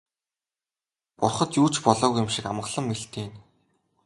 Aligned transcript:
Бурхад 1.19 1.51
юу 1.61 1.67
ч 1.73 1.75
болоогүй 1.85 2.19
юм 2.23 2.29
шиг 2.33 2.45
амгалан 2.51 2.85
мэлтийнэ. 2.87 3.37